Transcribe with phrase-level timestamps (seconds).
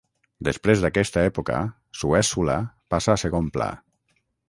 [0.47, 1.61] Després d'aquesta època,
[2.01, 2.59] Suèssula
[2.95, 3.73] passa a segon pla.